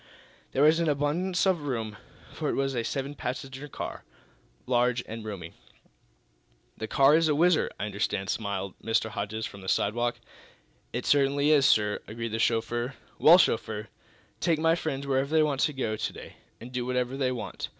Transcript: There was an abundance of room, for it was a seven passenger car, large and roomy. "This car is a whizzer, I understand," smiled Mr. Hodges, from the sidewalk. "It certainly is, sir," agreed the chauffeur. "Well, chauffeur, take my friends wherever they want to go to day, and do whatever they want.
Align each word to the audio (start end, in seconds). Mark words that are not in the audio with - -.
There 0.53 0.63
was 0.63 0.79
an 0.79 0.89
abundance 0.89 1.45
of 1.45 1.61
room, 1.67 1.95
for 2.33 2.49
it 2.49 2.55
was 2.55 2.73
a 2.73 2.83
seven 2.83 3.13
passenger 3.13 3.67
car, 3.67 4.03
large 4.65 5.03
and 5.07 5.23
roomy. 5.23 5.53
"This 6.75 6.89
car 6.89 7.15
is 7.15 7.27
a 7.29 7.35
whizzer, 7.35 7.69
I 7.79 7.85
understand," 7.85 8.31
smiled 8.31 8.73
Mr. 8.83 9.11
Hodges, 9.11 9.45
from 9.45 9.61
the 9.61 9.69
sidewalk. 9.69 10.19
"It 10.91 11.05
certainly 11.05 11.51
is, 11.51 11.67
sir," 11.67 11.99
agreed 12.07 12.29
the 12.29 12.39
chauffeur. 12.39 12.95
"Well, 13.19 13.37
chauffeur, 13.37 13.89
take 14.39 14.57
my 14.57 14.73
friends 14.73 15.05
wherever 15.05 15.29
they 15.29 15.43
want 15.43 15.61
to 15.61 15.71
go 15.73 15.95
to 15.95 16.13
day, 16.13 16.37
and 16.59 16.71
do 16.71 16.83
whatever 16.83 17.15
they 17.15 17.31
want. 17.31 17.69